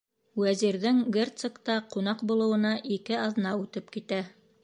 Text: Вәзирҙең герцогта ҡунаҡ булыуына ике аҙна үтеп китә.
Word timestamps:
Вәзирҙең 0.43 1.01
герцогта 1.17 1.75
ҡунаҡ 1.95 2.25
булыуына 2.31 2.73
ике 2.97 3.19
аҙна 3.27 3.55
үтеп 3.67 3.95
китә. 3.99 4.23